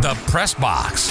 [0.00, 1.10] The Press Box.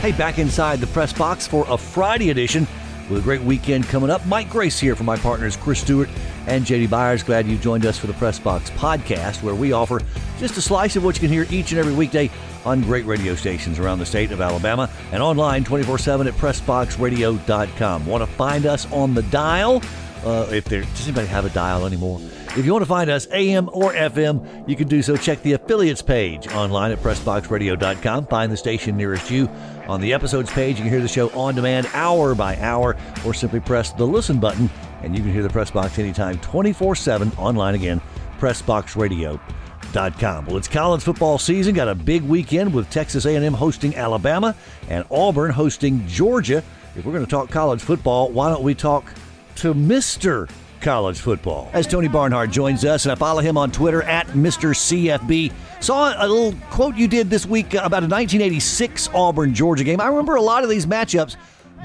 [0.00, 2.66] Hey, back inside the press box for a Friday edition
[3.08, 4.26] with a great weekend coming up.
[4.26, 6.10] Mike Grace here for my partners Chris Stewart
[6.46, 7.22] and JD Byers.
[7.22, 10.02] Glad you joined us for the Press Box podcast, where we offer
[10.38, 12.30] just a slice of what you can hear each and every weekday
[12.66, 18.06] on great radio stations around the state of Alabama and online 24 7 at PressBoxRadio.com.
[18.06, 19.82] Want to find us on the dial?
[20.24, 22.20] Uh, if there does anybody have a dial anymore?
[22.56, 25.16] If you want to find us AM or FM, you can do so.
[25.16, 28.26] Check the affiliates page online at PressBoxRadio.com.
[28.26, 29.48] Find the station nearest you.
[29.88, 33.34] On the episodes page, you can hear the show on demand hour by hour, or
[33.34, 34.70] simply press the listen button
[35.04, 38.00] and you can hear the Press Box anytime 24 7 online again,
[38.38, 40.46] PressBoxRadio.com.
[40.46, 41.74] Well, it's college football season.
[41.74, 44.56] Got a big weekend with Texas A&M hosting Alabama
[44.88, 46.64] and Auburn hosting Georgia.
[46.96, 49.12] If we're going to talk college football, why don't we talk
[49.56, 50.48] to Mr
[50.84, 51.70] college football.
[51.72, 54.74] As Tony Barnhart joins us, and I follow him on Twitter at Mr.
[54.74, 55.50] CFB.
[55.82, 60.00] Saw a little quote you did this week about a 1986 Auburn Georgia game.
[60.00, 61.36] I remember a lot of these matchups,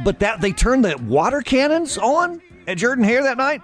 [0.04, 3.62] but that they turned the water cannons on at Jordan Hare that night.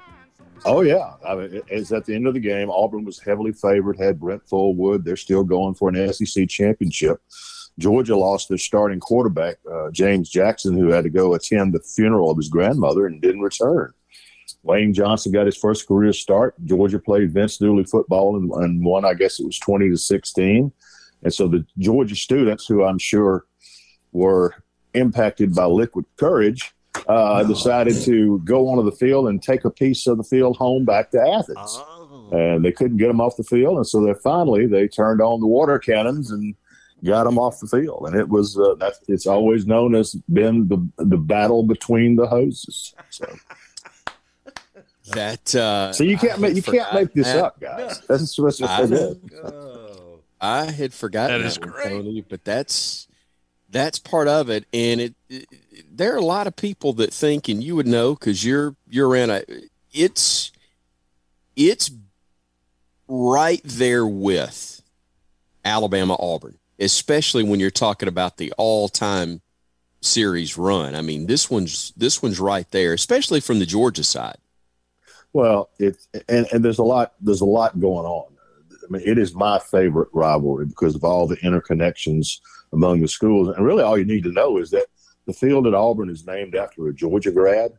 [0.63, 2.71] Oh yeah, I mean, it's at the end of the game.
[2.71, 3.99] Auburn was heavily favored.
[3.99, 5.03] Had Brent Fullwood.
[5.03, 7.21] They're still going for an SEC championship.
[7.77, 12.31] Georgia lost their starting quarterback, uh, James Jackson, who had to go attend the funeral
[12.31, 13.93] of his grandmother and didn't return.
[14.65, 16.55] Wayne Johnson got his first career start.
[16.65, 20.71] Georgia played Vince Dooley football and, and won, I guess it was 20 to 16.
[21.21, 23.45] And so the Georgia students, who I'm sure
[24.11, 24.55] were
[24.95, 26.73] impacted by liquid courage,
[27.07, 30.83] uh, decided to go onto the field and take a piece of the field home
[30.83, 31.57] back to Athens.
[31.59, 32.29] Oh.
[32.31, 33.77] And they couldn't get them off the field.
[33.77, 36.55] And so they finally they turned on the water cannons and
[37.03, 38.07] got them off the field.
[38.07, 42.25] And it was uh, that's it's always known as been the the battle between the
[42.25, 42.95] hoses.
[43.11, 43.27] So.
[45.13, 47.43] That uh, so you can't make you can't make this that.
[47.43, 48.01] up, guys.
[48.07, 49.31] That's what's so good.
[49.43, 51.89] Oh, I had forgotten that, is that great.
[51.89, 53.07] Tony, but that's
[53.69, 55.47] that's part of it, and it, it,
[55.91, 59.15] there are a lot of people that think, and you would know because you're you're
[59.15, 59.43] in a
[59.93, 60.51] it's
[61.55, 61.91] it's
[63.07, 64.81] right there with
[65.63, 69.41] Alabama Auburn, especially when you're talking about the all time
[70.01, 70.95] series run.
[70.95, 74.37] I mean, this one's this one's right there, especially from the Georgia side.
[75.35, 78.31] Well, it's and, and there's a lot there's a lot going on.
[78.71, 82.39] I mean, it is my favorite rivalry because of all the interconnections
[82.71, 83.49] among the schools.
[83.49, 84.85] And really, all you need to know is that
[85.25, 87.73] the field at Auburn is named after a Georgia grad,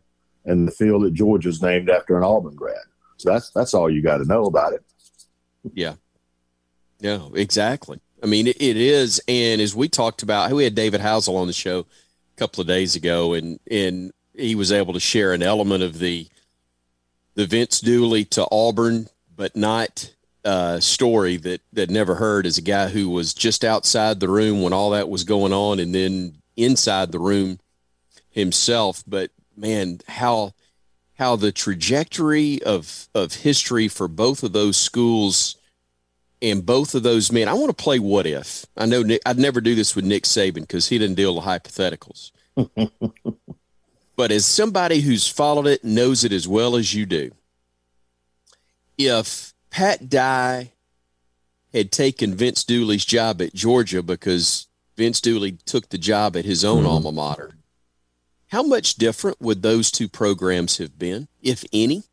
[0.44, 2.84] and the field at Georgia is named after an Auburn grad.
[3.16, 4.84] So that's that's all you got to know about it.
[5.72, 5.94] Yeah,
[7.00, 8.00] yeah, exactly.
[8.22, 11.46] I mean, it, it is, and as we talked about, we had David Housel on
[11.46, 15.42] the show a couple of days ago, and and he was able to share an
[15.42, 16.28] element of the
[17.36, 20.12] the Vince Dooley to Auburn, but not
[20.44, 24.62] uh, story that that never heard as a guy who was just outside the room
[24.62, 27.60] when all that was going on, and then inside the room
[28.30, 29.04] himself.
[29.06, 30.54] But man, how
[31.14, 35.56] how the trajectory of of history for both of those schools
[36.42, 37.48] and both of those men.
[37.48, 38.66] I want to play what if.
[38.76, 41.44] I know Nick, I'd never do this with Nick Saban because he didn't deal with
[41.44, 42.30] hypotheticals.
[44.16, 47.32] But as somebody who's followed it knows it as well as you do,
[48.96, 50.72] if Pat Dye
[51.72, 54.66] had taken Vince Dooley's job at Georgia because
[54.96, 56.86] Vince Dooley took the job at his own mm-hmm.
[56.86, 57.52] alma mater,
[58.48, 62.04] how much different would those two programs have been, if any?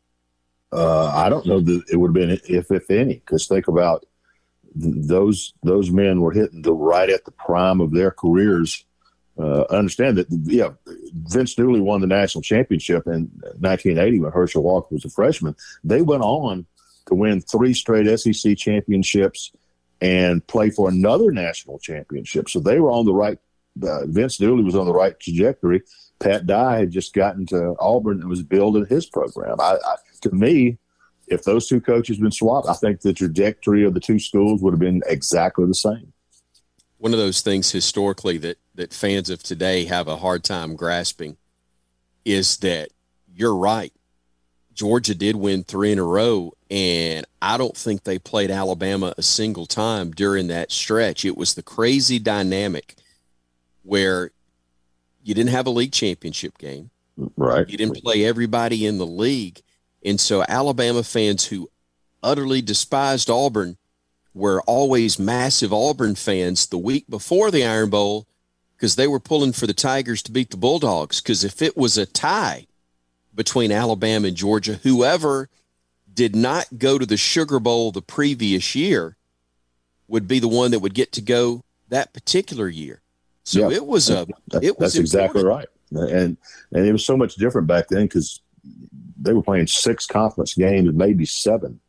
[0.72, 3.14] Uh, I don't know that it would have been if if any.
[3.14, 4.04] Because think about
[4.78, 8.84] th- those those men were hitting the right at the prime of their careers
[9.38, 10.70] uh, understand that, yeah,
[11.12, 15.56] Vince Dooley won the national championship in 1980 when Herschel Walker was a freshman.
[15.82, 16.66] They went on
[17.06, 19.52] to win three straight SEC championships
[20.00, 22.48] and play for another national championship.
[22.48, 23.38] So they were on the right.
[23.82, 25.82] Uh, Vince Dooley was on the right trajectory.
[26.20, 29.60] Pat Dye had just gotten to Auburn and was building his program.
[29.60, 30.78] I, I, to me,
[31.26, 34.62] if those two coaches had been swapped, I think the trajectory of the two schools
[34.62, 36.12] would have been exactly the same.
[36.98, 41.36] One of those things historically that that fans of today have a hard time grasping
[42.24, 42.90] is that
[43.32, 43.92] you're right.
[44.72, 49.22] Georgia did win three in a row, and I don't think they played Alabama a
[49.22, 51.24] single time during that stretch.
[51.24, 52.96] It was the crazy dynamic
[53.82, 54.32] where
[55.22, 56.90] you didn't have a league championship game.
[57.36, 57.68] Right.
[57.68, 59.62] You didn't play everybody in the league.
[60.04, 61.70] And so Alabama fans who
[62.22, 63.76] utterly despised Auburn
[64.34, 68.26] were always massive Auburn fans the week before the Iron Bowl
[68.76, 71.20] because they were pulling for the Tigers to beat the Bulldogs.
[71.20, 72.66] Because if it was a tie
[73.34, 75.48] between Alabama and Georgia, whoever
[76.12, 79.16] did not go to the Sugar Bowl the previous year
[80.08, 83.00] would be the one that would get to go that particular year.
[83.44, 84.26] So it was a
[84.62, 86.36] it was that's exactly right, and
[86.72, 88.40] and it was so much different back then because
[89.20, 91.80] they were playing six conference games, maybe seven.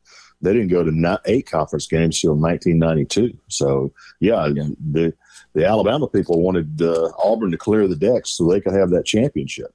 [0.41, 3.38] They didn't go to eight conference games till 1992.
[3.47, 4.67] So yeah, Yeah.
[4.91, 5.13] the
[5.55, 9.05] the Alabama people wanted uh, Auburn to clear the decks so they could have that
[9.05, 9.73] championship.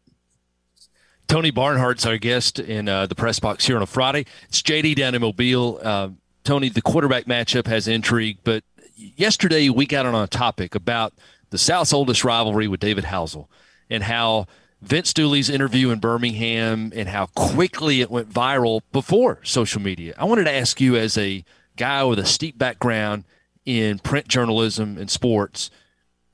[1.26, 4.26] Tony Barnhart's our guest in uh, the press box here on a Friday.
[4.48, 5.80] It's JD down in Mobile.
[5.82, 6.10] Uh,
[6.44, 8.62] Tony, the quarterback matchup has intrigue, but
[8.94, 11.14] yesterday we got on a topic about
[11.50, 13.48] the South's oldest rivalry with David Housel
[13.88, 14.46] and how
[14.82, 20.14] Vince Dooley's interview in Birmingham and how quickly it went viral before social media.
[20.18, 21.44] I wanted to ask you, as a
[21.76, 23.24] guy with a steep background
[23.64, 25.70] in print journalism and sports,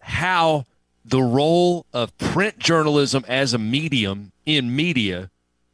[0.01, 0.65] how
[1.05, 5.31] the role of print journalism as a medium in media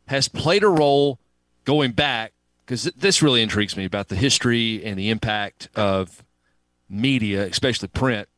[0.06, 1.19] has played a role
[1.64, 2.32] going back
[2.64, 6.22] because this really intrigues me about the history and the impact of
[6.88, 8.28] media, especially print,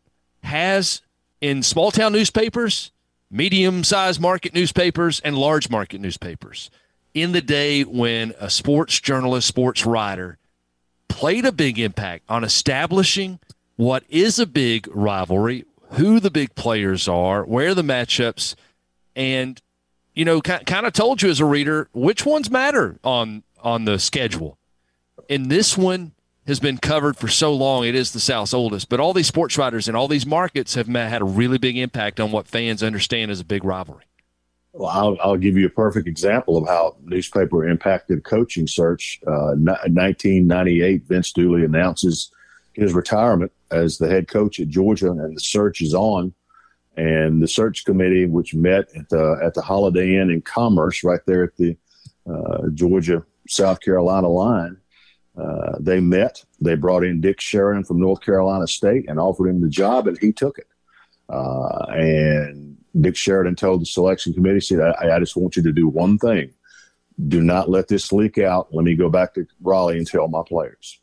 [0.43, 1.03] has
[1.41, 2.91] in small town newspapers,
[3.31, 6.71] medium sized market newspapers, and large market newspapers.
[7.13, 10.39] In the day when a sports journalist, sports writer
[11.09, 13.39] played a big impact on establishing
[13.77, 18.55] what is a big rivalry, who the big players are, where the matchups,
[19.17, 19.61] and
[20.15, 23.99] you know, kind of told you as a reader which ones matter on on the
[23.99, 24.59] schedule.
[25.29, 26.13] And this one
[26.47, 28.89] has been covered for so long; it is the South's oldest.
[28.89, 32.21] But all these sports writers in all these markets have had a really big impact
[32.21, 34.05] on what fans understand as a big rivalry.
[34.77, 39.21] Well, I'll, I'll give you a perfect example of how newspaper impacted coaching search.
[39.25, 42.33] Uh, in 1998, Vince Dooley announces
[42.73, 46.35] his retirement as the head coach at Georgia, and the search is on.
[46.97, 51.21] And the search committee, which met at the at the Holiday Inn in Commerce, right
[51.25, 51.77] there at the
[52.29, 54.77] uh, Georgia South Carolina line,
[55.37, 56.45] uh, they met.
[56.61, 60.19] They brought in Dick Sheridan from North Carolina State and offered him the job, and
[60.19, 60.69] he took it.
[61.29, 65.73] Uh, and Dick Sheridan told the selection committee, said, I, I just want you to
[65.73, 66.53] do one thing.
[67.29, 68.75] Do not let this leak out.
[68.75, 71.01] Let me go back to Raleigh and tell my players.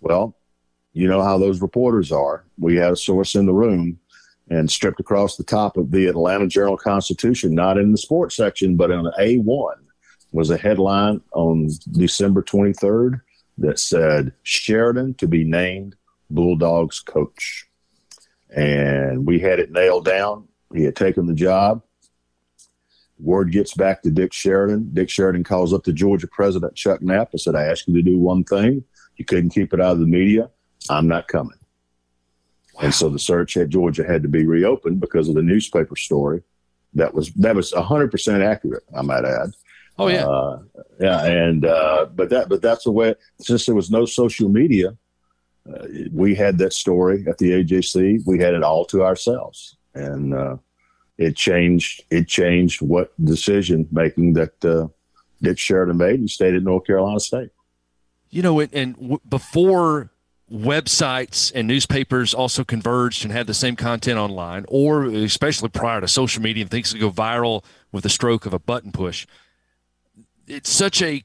[0.00, 0.36] Well,
[0.92, 2.44] you know how those reporters are.
[2.58, 3.98] We had a source in the room
[4.50, 8.76] and stripped across the top of the Atlanta Journal Constitution, not in the sports section,
[8.76, 9.74] but on A1,
[10.32, 13.20] was a headline on December 23rd
[13.58, 15.94] that said, Sheridan to be named
[16.30, 17.66] Bulldogs coach.
[18.54, 20.48] And we had it nailed down.
[20.74, 21.82] He had taken the job.
[23.18, 24.90] Word gets back to Dick Sheridan.
[24.92, 28.02] Dick Sheridan calls up the Georgia president, Chuck Knapp, and said, I asked you to
[28.02, 28.84] do one thing.
[29.16, 30.50] You couldn't keep it out of the media.
[30.90, 31.58] I'm not coming.
[32.80, 36.42] And so the search at Georgia had to be reopened because of the newspaper story.
[36.94, 39.50] That was that was 100% accurate, I might add.
[39.98, 40.62] Oh yeah, Uh,
[41.00, 43.14] yeah, and uh, but that but that's the way.
[43.40, 44.96] Since there was no social media,
[45.68, 48.26] uh, we had that story at the AJC.
[48.26, 50.56] We had it all to ourselves, and uh,
[51.18, 52.04] it changed.
[52.10, 54.88] It changed what decision making that uh,
[55.40, 57.50] Dick Sheridan made and stayed at North Carolina State.
[58.30, 60.10] you know, and, and w- before
[60.50, 66.08] websites and newspapers also converged and had the same content online, or especially prior to
[66.08, 69.26] social media and things that go viral with the stroke of a button push.
[70.46, 71.22] It's such a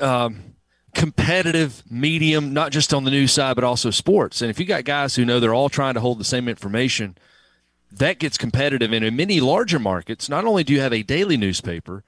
[0.00, 0.54] um,
[0.94, 4.40] competitive medium, not just on the news side, but also sports.
[4.40, 7.16] And if you got guys who know they're all trying to hold the same information,
[7.98, 8.92] that gets competitive.
[8.92, 12.04] And in many larger markets, not only do you have a daily newspaper,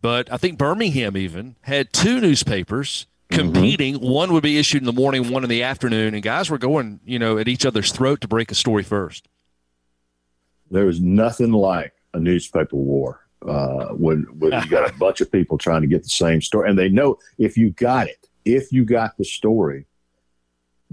[0.00, 3.96] but I think Birmingham even had two newspapers competing.
[3.96, 7.00] One would be issued in the morning, one in the afternoon, and guys were going,
[7.04, 9.28] you know, at each other's throat to break a story first.
[10.70, 15.30] There was nothing like a newspaper war uh, when when you got a bunch of
[15.30, 18.72] people trying to get the same story, and they know if you got it, if
[18.72, 19.86] you got the story,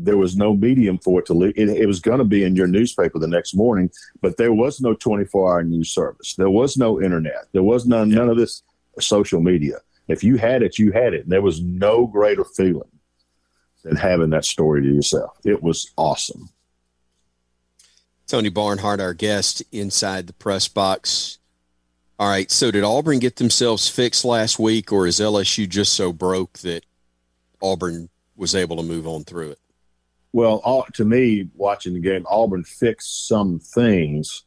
[0.04, 1.58] there was no medium for it to leak.
[1.58, 3.90] It, it was going to be in your newspaper the next morning,
[4.22, 6.36] but there was no 24 hour news service.
[6.36, 7.48] There was no internet.
[7.52, 8.64] There was none, none of this
[9.00, 9.78] social media.
[10.08, 11.24] If you had it, you had it.
[11.24, 12.90] And there was no greater feeling
[13.84, 15.38] than having that story to yourself.
[15.44, 16.50] It was awesome.
[18.28, 21.40] Tony Barnhart, our guest inside the press box.
[22.20, 22.52] All right.
[22.52, 26.86] So did Auburn get themselves fixed last week, or is LSU just so broke that
[27.62, 29.60] Auburn was able to move on through it?
[30.32, 34.44] Well, all, to me, watching the game, Auburn fixed some things,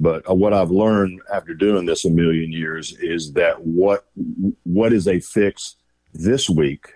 [0.00, 4.06] but uh, what I've learned after doing this a million years is that what
[4.64, 5.76] what is a fix
[6.14, 6.92] this week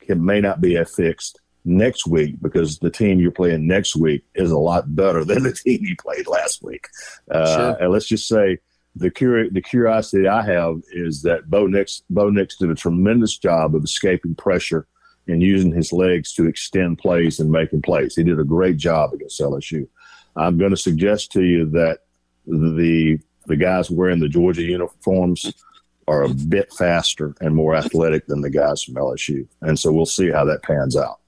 [0.00, 1.34] can may not be a fix
[1.64, 5.52] next week because the team you're playing next week is a lot better than the
[5.52, 6.86] team you played last week.
[7.30, 7.76] Uh, Sure.
[7.82, 8.58] And let's just say
[8.96, 13.36] the curi- the curiosity I have is that Bo Nix Bo Nix did a tremendous
[13.36, 14.86] job of escaping pressure
[15.28, 18.16] and using his legs to extend plays and making plays.
[18.16, 19.86] He did a great job against LSU.
[20.36, 22.00] I'm going to suggest to you that
[22.46, 25.52] the the guys wearing the Georgia uniforms
[26.06, 30.06] are a bit faster and more athletic than the guys from LSU, and so we'll
[30.06, 31.20] see how that pans out.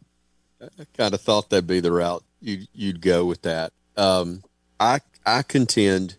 [0.60, 3.72] I kind of thought that'd be the route you you'd go with that.
[3.96, 4.42] Um,
[4.78, 6.16] I I contend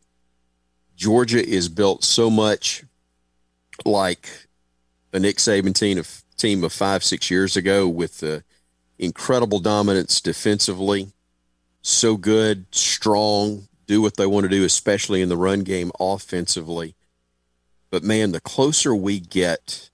[0.96, 2.84] Georgia is built so much
[3.86, 4.30] like
[5.14, 8.44] a Nick Saban team of team of five six years ago with the
[8.98, 11.12] incredible dominance defensively,
[11.82, 16.96] so good, strong, do what they want to do, especially in the run game offensively.
[17.90, 19.90] But man, the closer we get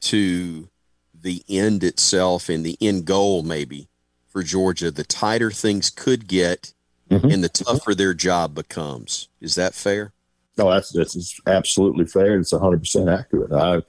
[0.00, 0.68] to
[1.14, 3.88] the end itself and the end goal, maybe
[4.28, 6.72] for Georgia, the tighter things could get
[7.10, 7.30] mm-hmm.
[7.30, 9.28] and the tougher their job becomes.
[9.40, 10.12] Is that fair?
[10.56, 12.38] No, that's that's absolutely fair.
[12.38, 13.52] It's hundred percent accurate.
[13.52, 13.82] I,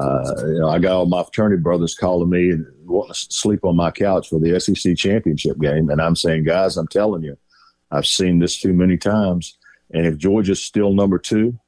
[0.00, 3.64] uh, you know, I got all my fraternity brothers calling me and wanting to sleep
[3.64, 7.36] on my couch for the SEC championship game, and I'm saying, guys, I'm telling you,
[7.90, 9.58] I've seen this too many times.
[9.92, 11.58] And if Georgia's still number two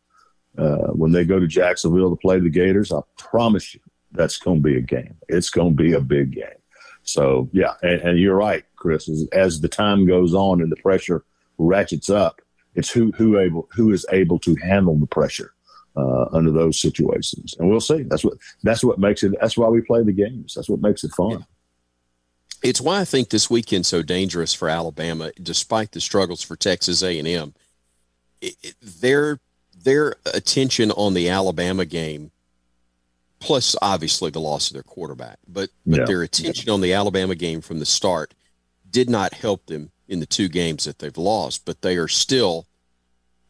[0.57, 3.81] uh, when they go to Jacksonville to play the Gators, I promise you
[4.13, 5.17] that's going to be a game.
[5.29, 6.45] It's going to be a big game.
[7.03, 9.09] So yeah, and, and you're right, Chris.
[9.09, 11.25] As, as, the time goes on and the pressure
[11.59, 12.41] ratchets up,
[12.75, 15.53] it's who who able who is able to handle the pressure
[15.97, 18.03] uh, under those situations, and we'll see.
[18.03, 19.35] That's what that's what makes it.
[19.41, 20.55] That's why we play the games.
[20.55, 21.45] That's what makes it fun.
[22.63, 27.03] It's why I think this weekend's so dangerous for Alabama, despite the struggles for Texas
[27.03, 27.55] A and M.
[28.81, 29.41] Their
[29.85, 32.31] their attention on the Alabama game
[33.43, 35.39] plus obviously the loss of their quarterback.
[35.47, 36.05] But but yeah.
[36.07, 38.35] their attention on the Alabama game from the start
[38.89, 41.65] did not help them in the two games that they've lost.
[41.65, 42.67] But they are still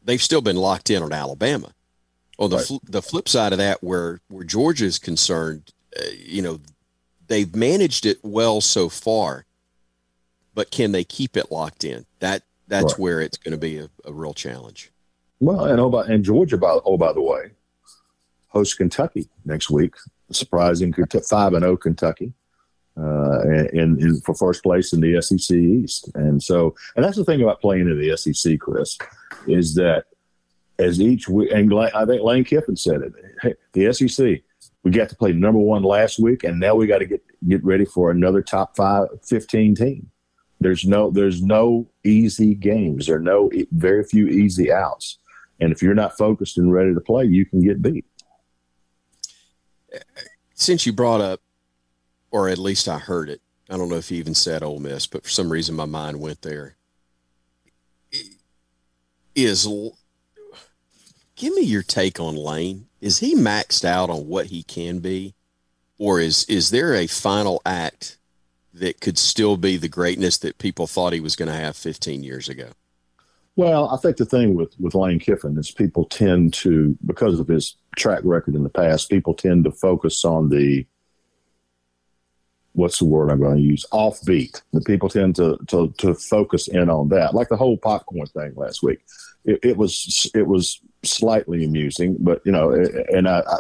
[0.03, 1.73] they've still been locked in on Alabama.
[2.39, 2.67] On the right.
[2.67, 6.61] fl- the flip side of that, where where Georgia is concerned, uh, you know,
[7.29, 9.45] they've managed it well so far,
[10.55, 12.07] but can they keep it locked in?
[12.21, 12.99] That that's right.
[12.99, 14.91] where it's going to be a, a real challenge.
[15.41, 17.51] Well, and oh, by, and Georgia, by, oh by the way,
[18.49, 19.95] host Kentucky next week.
[20.31, 20.95] Surprising
[21.29, 22.33] five and zero oh Kentucky,
[22.97, 26.11] uh, in, in, for first place in the SEC East.
[26.15, 28.97] And so, and that's the thing about playing in the SEC, Chris,
[29.47, 30.05] is that
[30.83, 33.13] as each week, and I think Lane Kiffin said it.
[33.41, 34.43] Hey, the SEC,
[34.83, 37.65] we got to play number one last week, and now we got to get get
[37.65, 40.11] ready for another top five, 15 team.
[40.61, 43.07] There's no there's no easy games.
[43.07, 45.19] There are no very few easy outs.
[45.61, 48.05] And if you're not focused and ready to play, you can get beat
[50.55, 51.41] since you brought up,
[52.31, 55.07] or at least I heard it, I don't know if you even said Ole Miss,
[55.07, 56.77] but for some reason my mind went there.
[59.35, 59.67] Is
[61.37, 62.87] give me your take on Lane.
[63.01, 65.35] Is he maxed out on what he can be,
[65.99, 68.17] or is is there a final act
[68.75, 72.23] that could still be the greatness that people thought he was going to have 15
[72.23, 72.71] years ago?
[73.55, 77.49] Well, I think the thing with, with Lane Kiffin is people tend to, because of
[77.49, 80.87] his track record in the past, people tend to focus on the,
[82.73, 83.85] what's the word I'm going to use?
[83.93, 84.63] Offbeat.
[84.73, 88.55] The people tend to, to, to focus in on that, like the whole popcorn thing
[88.57, 89.01] last week.
[89.45, 93.59] It, it was, it was slightly amusing, but you know, and I, I,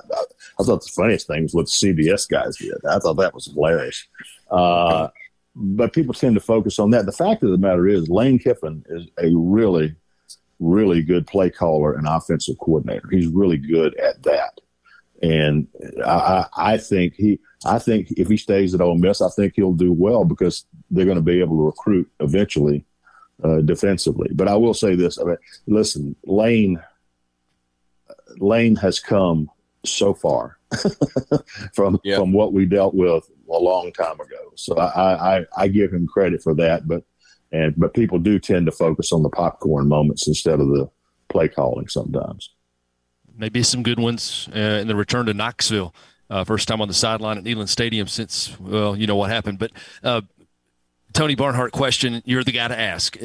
[0.61, 2.75] I thought the funniest thing was what the CBS guys did.
[2.88, 4.06] I thought that was hilarious.
[4.50, 5.08] Uh,
[5.54, 7.06] but people tend to focus on that.
[7.06, 9.94] The fact of the matter is, Lane Kiffin is a really,
[10.61, 13.08] really good play caller and offensive coordinator.
[13.11, 14.61] He's really good at that,
[15.22, 15.66] and
[16.04, 19.75] I, I think he, I think if he stays at Ole Miss, I think he'll
[19.75, 22.84] do well because they're going to be able to recruit eventually
[23.44, 24.30] uh, defensively.
[24.32, 26.82] But I will say this: I mean, listen, Lane,
[28.38, 29.50] Lane has come
[29.84, 30.58] so far
[31.74, 32.18] from yep.
[32.18, 34.52] from what we dealt with a long time ago.
[34.54, 37.04] So I, I, I give him credit for that, but
[37.50, 40.90] and but people do tend to focus on the popcorn moments instead of the
[41.28, 42.50] play calling sometimes.
[43.36, 45.94] Maybe some good ones uh, in the return to Knoxville.
[46.30, 49.58] Uh, first time on the sideline at Neyland Stadium since well, you know what happened.
[49.58, 49.72] But
[50.02, 50.22] uh,
[51.12, 53.16] Tony Barnhart question: You're the guy to ask.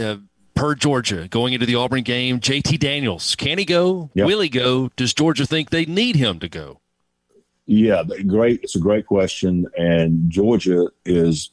[0.57, 4.09] Per Georgia going into the Auburn game, JT Daniels, can he go?
[4.15, 4.25] Yep.
[4.25, 4.89] Will he go?
[4.95, 6.81] Does Georgia think they need him to go?
[7.67, 8.61] Yeah, great.
[8.63, 11.51] It's a great question, and Georgia is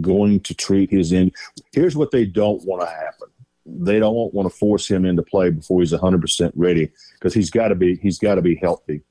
[0.00, 1.30] going to treat his in.
[1.72, 3.28] Here's what they don't want to happen.
[3.66, 7.50] They don't want to force him into play before he's 100 percent ready because he's
[7.50, 9.02] got to be he's got to be healthy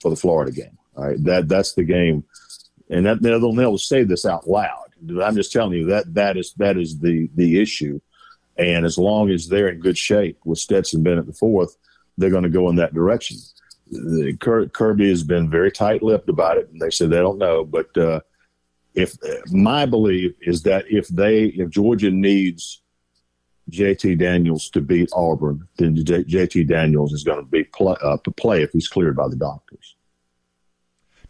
[0.00, 0.78] for the Florida game.
[0.96, 2.22] All right, that that's the game,
[2.90, 4.94] and that they'll never say this out loud.
[5.20, 8.00] I'm just telling you that that is that is the the issue.
[8.56, 11.76] And as long as they're in good shape with Stetson Bennett the fourth,
[12.18, 13.38] they're going to go in that direction.
[13.90, 14.36] The,
[14.72, 17.64] Kirby has been very tight-lipped about it, and they said they don't know.
[17.64, 18.20] But uh,
[18.94, 19.16] if
[19.50, 22.82] my belief is that if they, if Georgia needs
[23.70, 28.30] JT Daniels to beat Auburn, then JT Daniels is going to be play, uh, to
[28.30, 29.96] play if he's cleared by the doctors.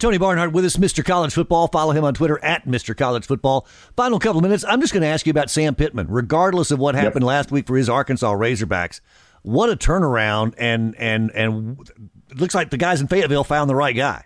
[0.03, 1.05] Tony Barnhart with us, Mr.
[1.05, 1.69] College Football.
[1.69, 2.97] Follow him on Twitter at Mr.
[2.97, 3.69] College Football.
[3.97, 4.65] Final couple of minutes.
[4.67, 7.29] I'm just going to ask you about Sam Pittman, regardless of what happened yep.
[7.29, 9.01] last week for his Arkansas Razorbacks.
[9.43, 10.55] What a turnaround!
[10.59, 11.89] And and and
[12.33, 14.25] it looks like the guys in Fayetteville found the right guy.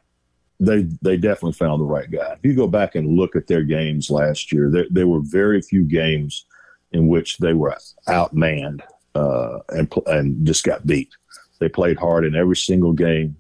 [0.61, 2.33] They they definitely found the right guy.
[2.33, 5.61] If you go back and look at their games last year, there, there were very
[5.61, 6.47] few games
[6.93, 7.77] in which they were
[8.09, 8.81] outmanned
[9.15, 11.11] uh, and and just got beat.
[11.59, 13.37] They played hard in every single game,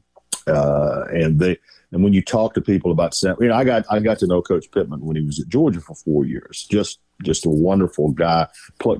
[0.47, 1.59] uh, and they
[1.93, 4.26] and when you talk to people about Sam, you know, I got I got to
[4.26, 6.67] know Coach Pittman when he was at Georgia for four years.
[6.71, 8.49] Just just a wonderful guy.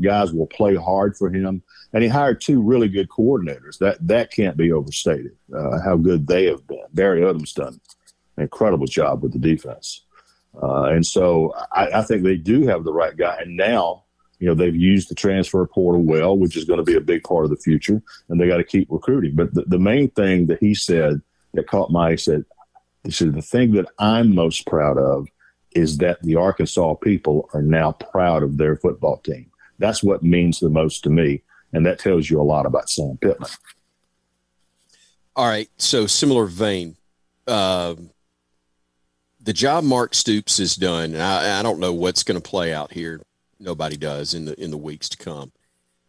[0.01, 1.63] Guys will play hard for him,
[1.93, 3.79] and he hired two really good coordinators.
[3.79, 5.33] That that can't be overstated.
[5.55, 6.85] Uh, how good they have been.
[6.93, 7.81] Barry Odom's done
[8.37, 10.05] an incredible job with the defense,
[10.63, 13.39] uh, and so I, I think they do have the right guy.
[13.41, 14.05] And now
[14.39, 17.25] you know they've used the transfer portal well, which is going to be a big
[17.25, 19.35] part of the future, and they got to keep recruiting.
[19.35, 21.21] But the, the main thing that he said
[21.57, 22.45] that caught my eye said
[23.07, 25.29] he said, The thing that I'm most proud of
[25.73, 29.51] is that the Arkansas people are now proud of their football team.
[29.79, 31.43] That's what means the most to me.
[31.73, 33.51] And that tells you a lot about Sam Pittman.
[35.35, 35.69] All right.
[35.77, 36.97] So, similar vein.
[37.47, 37.95] Uh,
[39.41, 42.93] the job Mark Stoops has done, I, I don't know what's going to play out
[42.93, 43.21] here.
[43.61, 45.53] Nobody does in the in the weeks to come.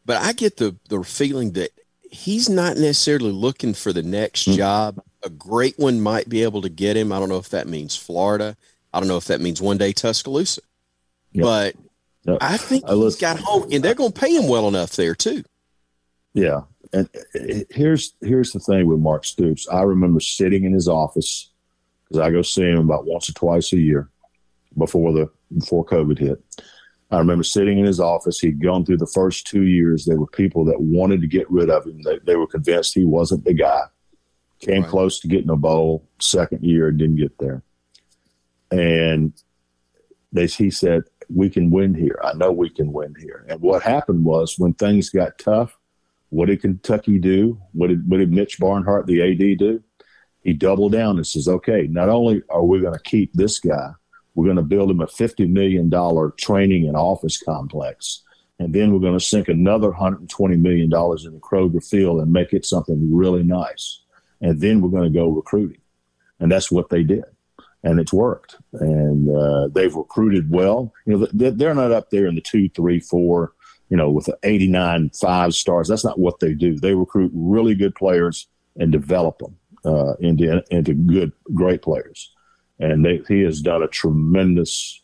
[0.05, 1.71] But I get the the feeling that
[2.09, 4.57] he's not necessarily looking for the next mm-hmm.
[4.57, 7.11] job a great one might be able to get him.
[7.11, 8.55] I don't know if that means Florida.
[8.93, 10.61] I don't know if that means one day Tuscaloosa.
[11.33, 11.43] Yep.
[11.43, 11.75] But
[12.23, 12.37] yep.
[12.41, 15.13] I think I he's got home, and they're going to pay him well enough there
[15.13, 15.43] too.
[16.33, 16.61] Yeah,
[16.93, 19.67] and eh, eh, here's here's the thing with Mark Stoops.
[19.69, 21.51] I remember sitting in his office
[22.07, 24.09] because I go see him about once or twice a year
[24.77, 26.41] before the before COVID hit.
[27.11, 28.39] I remember sitting in his office.
[28.39, 30.05] He'd gone through the first two years.
[30.05, 32.01] There were people that wanted to get rid of him.
[32.01, 33.83] They, they were convinced he wasn't the guy.
[34.59, 34.89] Came right.
[34.89, 37.63] close to getting a bowl second year, and didn't get there.
[38.71, 39.33] And
[40.31, 42.19] they, he said, "We can win here.
[42.23, 45.77] I know we can win here." And what happened was when things got tough,
[46.29, 47.61] what did Kentucky do?
[47.73, 49.83] What did what did Mitch Barnhart, the AD, do?
[50.41, 53.91] He doubled down and says, "Okay, not only are we going to keep this guy,
[54.33, 58.23] we're going to build him a fifty million dollar training and office complex."
[58.59, 62.53] and then we're going to sink another $120 million in the Kroger field and make
[62.53, 64.01] it something really nice
[64.41, 65.81] and then we're going to go recruiting.
[66.39, 67.23] And that's what they did.
[67.83, 68.57] And it's worked.
[68.73, 70.93] And uh, they've recruited well.
[71.05, 73.53] You know, they're not up there in the two, three, four,
[73.89, 75.87] you know, with 89 five stars.
[75.87, 76.79] That's not what they do.
[76.79, 82.31] They recruit really good players and develop them uh, into, into good, great players.
[82.79, 85.01] And they, he has done a tremendous,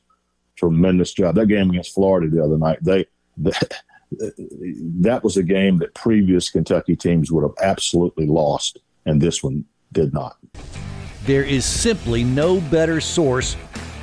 [0.56, 1.36] tremendous job.
[1.36, 3.06] That game against Florida the other night, they,
[3.38, 9.66] that was a game that previous Kentucky teams would have absolutely lost and this one
[9.92, 10.38] did not.
[11.26, 13.56] There is simply no better source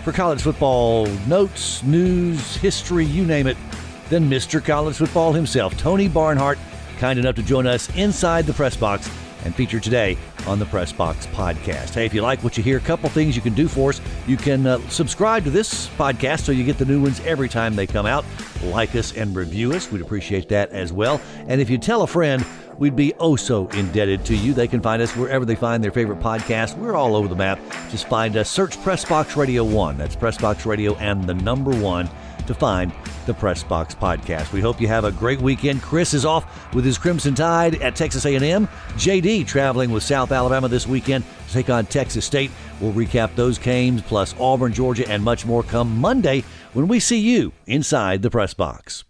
[0.05, 3.57] for college football notes, news, history, you name it,
[4.09, 4.65] than Mr.
[4.65, 6.59] College Football himself, Tony Barnhart,
[6.99, 9.09] kind enough to join us inside the press box
[9.45, 11.95] and featured today on the Press Box podcast.
[11.95, 14.01] Hey, if you like what you hear, a couple things you can do for us.
[14.27, 17.77] You can uh, subscribe to this podcast so you get the new ones every time
[17.77, 18.25] they come out.
[18.65, 19.91] Like us and review us.
[19.91, 21.21] We'd appreciate that as well.
[21.47, 22.45] And if you tell a friend,
[22.79, 24.53] we'd be oh so indebted to you.
[24.55, 26.77] They can find us wherever they find their favorite podcast.
[26.77, 27.61] We're all over the map.
[27.91, 29.99] Just find us, search Pressbox Radio 1.
[29.99, 32.09] That's Pressbox Radio and the number one
[32.51, 32.93] to find
[33.27, 34.53] the Press Box podcast.
[34.53, 35.83] We hope you have a great weekend.
[35.83, 38.67] Chris is off with his Crimson Tide at Texas A&M.
[38.97, 42.51] JD traveling with South Alabama this weekend to take on Texas State.
[42.81, 47.19] We'll recap those games plus Auburn, Georgia, and much more come Monday when we see
[47.19, 49.05] you inside the Press Box.